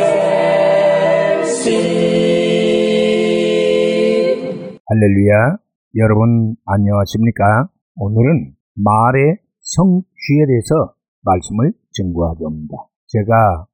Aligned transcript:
할렐루야. 4.86 5.56
여러분 5.96 6.56
안녕하십니까? 6.66 7.68
오늘은 7.96 8.54
말의 8.74 9.38
성취에 9.60 10.46
대해서 10.48 10.94
말씀을 11.22 11.72
증거하려 11.92 12.46
합니다. 12.46 12.76
제가 13.08 13.66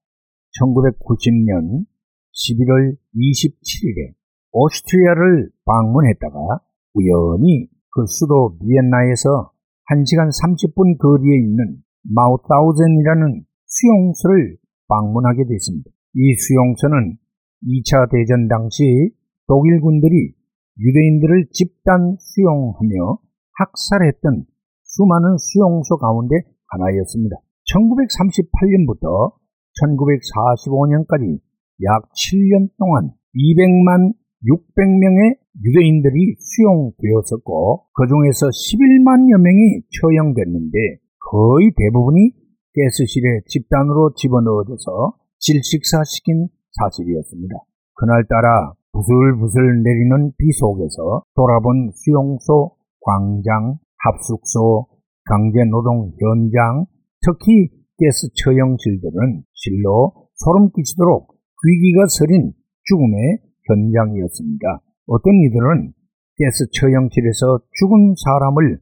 1990년 0.61 1.85
11월 2.33 2.97
27일에 3.17 4.15
오스트리아를 4.53 5.51
방문했다가 5.65 6.61
우연히 6.95 7.69
그 7.91 8.07
수도 8.07 8.57
비엔나에서 8.59 9.52
1시간 9.93 10.33
30분 10.33 10.97
거리에 10.97 11.37
있는 11.45 11.85
마우타우젠이라는 12.09 13.45
수용소를 13.67 14.57
방문하게 14.89 15.45
됐습니다. 15.45 15.91
이 16.15 16.35
수용소는 16.35 17.17
2차 17.65 18.09
대전 18.09 18.49
당시 18.49 19.13
독일 19.47 19.81
군들이 19.81 20.33
유대인들을 20.81 21.49
집단 21.53 22.17
수용하며 22.19 23.19
학살했던 23.59 24.45
수많은 24.83 25.37
수용소 25.37 25.99
가운데 25.99 26.37
하나였습니다. 26.69 27.37
1938년부터 27.69 29.37
1945년까지 29.77 31.39
약 31.85 32.09
7년 32.17 32.73
동안 32.79 33.13
200만 33.37 34.13
600명의 34.49 35.42
유대인들이 35.61 36.37
수용되었었고 36.39 37.85
그 37.93 38.07
중에서 38.09 38.49
11만여 38.49 39.37
명이 39.37 39.85
처형됐는데 39.93 41.03
거의 41.31 41.73
대부분이 41.77 42.33
가스실에 42.73 43.43
집단으로 43.47 44.15
집어넣어져서 44.17 45.17
질식사시킨 45.39 46.49
사실이었습니다. 46.73 47.55
그날따라 47.95 48.73
부슬부슬 48.93 49.83
내리는 49.83 50.33
비 50.39 50.53
속에서 50.53 51.25
돌아본 51.35 51.93
수용소, 51.95 52.77
광장, 53.01 53.79
합숙소, 53.99 54.87
강제노동 55.25 56.13
현장, 56.19 56.87
특히 57.21 57.69
가스 58.01 58.29
처형실들은 58.35 59.45
실로 59.53 60.29
소름 60.35 60.71
끼치도록 60.75 61.29
귀기가 61.63 62.07
서린 62.09 62.53
죽음의 62.85 63.39
현장이었습니다. 63.69 64.81
어떤 65.07 65.33
이들은 65.47 65.93
가스 66.39 66.67
처형실에서 66.73 67.61
죽은 67.79 68.15
사람을 68.17 68.79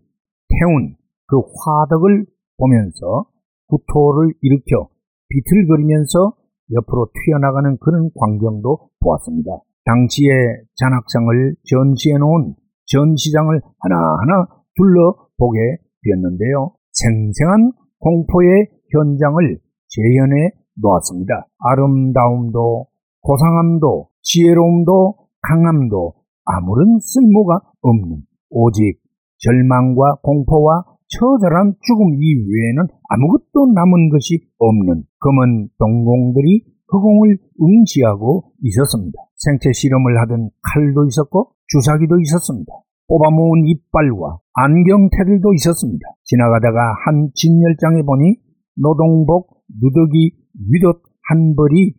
태운 0.48 0.96
그 1.26 1.36
화덕을 1.38 2.26
보면서 2.58 3.26
구토를 3.68 4.34
일으켜 4.42 4.88
비틀거리면서 5.28 6.34
옆으로 6.72 7.08
튀어나가는 7.14 7.76
그런 7.80 8.10
광경도 8.14 8.90
보았습니다. 9.00 9.50
당시에 9.84 10.28
잔학상을 10.76 11.56
전시해 11.68 12.18
놓은 12.18 12.54
전시장을 12.86 13.60
하나하나 13.78 14.46
둘러보게 14.76 15.58
되었는데요. 16.04 16.72
생생한 16.92 17.72
공포의 17.98 18.68
현장을 18.92 19.58
재현해 19.88 20.50
놓았습니다. 20.76 21.46
아름다움도 21.58 22.86
고상함도 23.22 24.08
지혜로움도 24.22 25.14
강함도 25.42 26.14
아무런 26.44 26.98
쓸모가 27.00 27.60
없는 27.82 28.22
오직 28.50 29.00
절망과 29.38 30.20
공포와 30.22 30.84
처절한 31.08 31.74
죽음 31.82 32.14
이외에는 32.14 32.86
아무것도 33.08 33.72
남은 33.74 34.10
것이 34.10 34.46
없는 34.58 35.02
검은 35.18 35.68
동공들이 35.78 36.64
흑공을 36.88 37.38
응시하고 37.60 38.52
있었습니다. 38.62 39.18
생체 39.36 39.72
실험을 39.72 40.20
하던 40.22 40.50
칼도 40.62 41.06
있었고 41.06 41.52
주사기도 41.68 42.20
있었습니다. 42.20 42.72
뽑아모은 43.08 43.66
이빨과 43.66 44.38
안경테들도 44.54 45.52
있었습니다. 45.54 46.04
지나가다가 46.24 46.94
한 47.04 47.30
진열장에 47.34 48.02
보니 48.02 48.36
노동복 48.76 49.64
누더기 49.80 50.36
위덧 50.70 51.02
한 51.28 51.54
벌이 51.56 51.94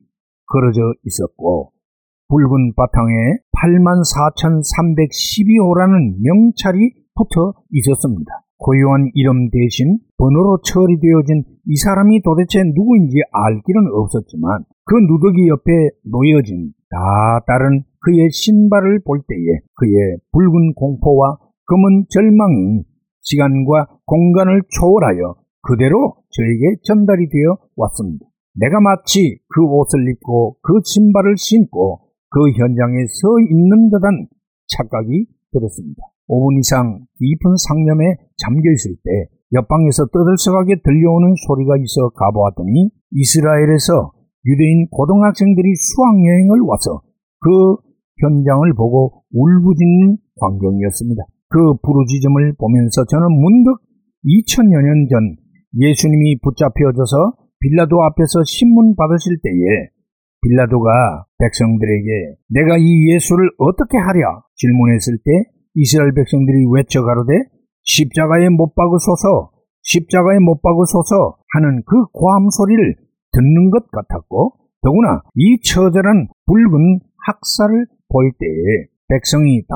걸어져 0.48 0.82
있었고 1.04 1.72
붉은 2.32 2.80
바탕에 2.80 3.44
84,312호라는 3.60 6.24
명찰이 6.24 6.96
붙어 7.12 7.52
있었습니다. 7.76 8.48
고유한 8.56 9.12
이름 9.16 9.52
대신 9.52 10.00
번호로 10.18 10.62
처리되어진 10.64 11.44
이 11.68 11.76
사람이 11.76 12.22
도대체 12.22 12.64
누구인지 12.64 13.18
알 13.34 13.60
길은 13.68 13.92
없었지만 13.92 14.64
그 14.86 14.96
누더기 14.96 15.50
옆에 15.50 15.90
놓여진 16.08 16.72
다 16.90 17.44
다른 17.46 17.84
그의 18.00 18.30
신발을 18.32 19.02
볼 19.04 19.20
때에 19.28 19.60
그의 19.76 20.16
붉은 20.32 20.76
공포와 20.76 21.38
검은 21.68 22.06
절망이 22.10 22.86
시간과 23.20 23.88
공간을 24.06 24.62
초월하여 24.70 25.36
그대로 25.64 26.16
저에게 26.30 26.78
전달이 26.84 27.28
되어 27.28 27.58
왔습니다. 27.76 28.26
내가 28.56 28.80
마치 28.80 29.40
그 29.50 29.66
옷을 29.66 30.10
입고 30.12 30.56
그 30.62 30.80
신발을 30.84 31.36
신고 31.38 32.11
그 32.32 32.40
현장에 32.56 32.96
서 33.20 33.28
있는 33.52 33.92
듯한 33.92 34.28
착각이 34.72 35.28
들었습니다. 35.52 36.00
5분 36.32 36.60
이상 36.64 37.04
깊은 37.20 37.44
상념에 37.68 38.16
잠겨 38.40 38.72
있을 38.72 38.96
때 39.04 39.28
옆방에서 39.54 40.08
떠들썩하게 40.16 40.80
들려오는 40.80 41.36
소리가 41.46 41.76
있어 41.84 42.10
가보았더니 42.16 42.90
이스라엘에서 43.12 44.16
유대인 44.48 44.88
고등학생들이 44.90 45.76
수학여행을 45.76 46.64
와서 46.72 47.04
그 47.44 47.76
현장을 48.24 48.64
보고 48.80 49.24
울부짖는 49.36 50.18
광경이었습니다. 50.40 51.22
그 51.52 51.60
부르짖음을 51.84 52.56
보면서 52.58 53.04
저는 53.06 53.28
문득 53.28 53.76
2000여 54.24 54.72
년 54.72 55.08
전 55.12 55.36
예수님이 55.80 56.40
붙잡혀져서 56.44 57.34
빌라도 57.60 58.04
앞에서 58.04 58.44
신문 58.46 58.96
받으실 58.96 59.38
때에 59.44 59.92
빌라도가 60.42 61.26
백성들에게 61.38 62.36
내가 62.50 62.78
이 62.78 63.14
예수를 63.14 63.50
어떻게 63.58 63.98
하랴? 63.98 64.44
질문했을 64.56 65.18
때 65.24 65.32
이스라엘 65.76 66.14
백성들이 66.14 66.66
외쳐 66.74 67.04
가로되 67.04 67.34
십자가에 67.84 68.50
못 68.50 68.76
박으소서 68.76 69.52
십자가에 69.84 70.40
못 70.40 70.62
박으소서 70.62 71.38
하는 71.54 71.82
그 71.86 72.06
고함 72.12 72.50
소리를 72.50 72.96
듣는 73.32 73.72
것 73.72 73.90
같았고 73.92 74.54
더구나 74.82 75.22
이 75.36 75.60
처절한 75.62 76.28
붉은 76.46 77.00
학살을 77.26 77.86
볼 78.10 78.32
때에 78.38 78.88
백성이 79.08 79.62
다 79.68 79.76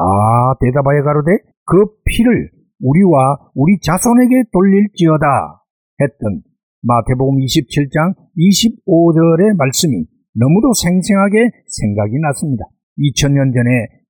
대답하여 0.62 1.04
가로되 1.04 1.31
그 1.66 1.86
피를 2.06 2.50
우리와 2.81 3.38
우리 3.56 3.78
자손에게 3.80 4.50
돌릴지어다 4.52 5.64
했던 6.02 6.42
마태복음 6.81 7.40
27장 7.40 8.14
25절의 8.38 9.58
말씀이 9.58 10.06
너무도 10.35 10.73
생생하게 10.73 11.51
생각이 11.68 12.19
났습니다. 12.19 12.66
2000년 13.00 13.56
전에 13.56 13.69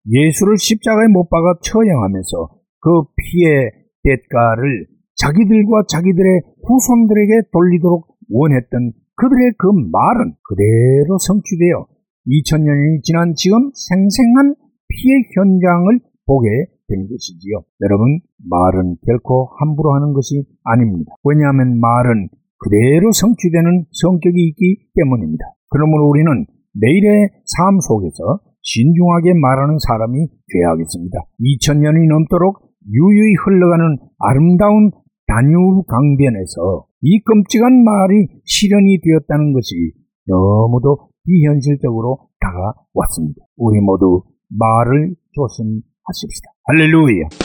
예수를 0.10 0.58
십자가에 0.58 1.08
못 1.08 1.30
박아 1.30 1.62
처형하면서 1.62 2.34
그 2.82 2.90
피의 3.18 3.72
대가를 4.04 4.86
자기들과 5.18 5.86
자기들의 5.90 6.42
후손들에게 6.66 7.50
돌리도록 7.52 8.06
원했던 8.30 8.92
그들의 9.16 9.54
그 9.58 9.68
말은 9.72 10.36
그대로 10.44 11.18
성취되어 11.18 11.88
2000년이 12.28 13.02
지난 13.04 13.34
지금 13.36 13.72
생생한 13.74 14.56
피의 14.90 15.24
현장을 15.36 16.00
보게 16.26 16.50
된 16.88 17.08
것이지요. 17.10 17.64
여러분, 17.82 18.20
말은 18.50 18.98
결코 19.06 19.50
함부로 19.60 19.94
하는 19.96 20.14
것이 20.14 20.46
아닙니다. 20.64 21.14
왜냐하면 21.24 21.80
말은 21.80 22.30
그대로 22.58 23.12
성취되는 23.12 23.86
성격이 23.92 24.38
있기 24.50 24.90
때문입니다. 24.96 25.46
그러므로 25.76 26.08
우리는 26.08 26.46
내일의 26.80 27.28
삶 27.44 27.80
속에서 27.84 28.40
신중하게 28.64 29.34
말하는 29.36 29.76
사람이 29.78 30.16
되어야겠습니다. 30.24 31.20
2000년이 31.36 32.08
넘도록 32.08 32.64
유유히 32.88 33.36
흘러가는 33.44 33.98
아름다운 34.20 34.92
다뉴브 35.28 35.84
강변에서 35.84 36.88
이 37.02 37.20
끔찍한 37.26 37.84
말이 37.84 38.28
실현이 38.46 39.00
되었다는 39.04 39.52
것이 39.52 39.92
너무도 40.28 41.10
비현실적으로 41.28 42.30
다가왔습니다. 42.40 43.44
우리 43.58 43.82
모두 43.82 44.24
말을 44.48 45.16
조심하십시다. 45.34 46.48
할렐루야! 46.72 47.45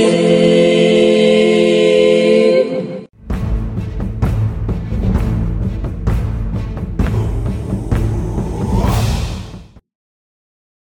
você. 0.00 0.39